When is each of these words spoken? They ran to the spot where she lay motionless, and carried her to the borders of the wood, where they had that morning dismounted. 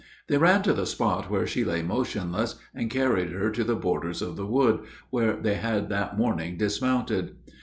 They 0.29 0.39
ran 0.39 0.63
to 0.63 0.73
the 0.73 0.87
spot 0.87 1.29
where 1.29 1.45
she 1.45 1.63
lay 1.63 1.83
motionless, 1.83 2.55
and 2.73 2.89
carried 2.89 3.29
her 3.33 3.51
to 3.51 3.63
the 3.63 3.75
borders 3.75 4.23
of 4.23 4.35
the 4.35 4.47
wood, 4.47 4.79
where 5.11 5.33
they 5.33 5.53
had 5.57 5.89
that 5.89 6.17
morning 6.17 6.57
dismounted. 6.57 7.35